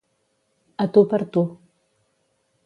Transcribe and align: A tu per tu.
A 0.85 0.87
tu 0.95 1.03
per 1.11 1.19
tu. 1.37 1.45